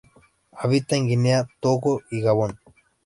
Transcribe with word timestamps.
Habita 0.53 0.95
en 0.95 1.05
Guinea, 1.05 1.47
Togo 1.59 2.01
y 2.09 2.21
Gabón. 2.21 2.59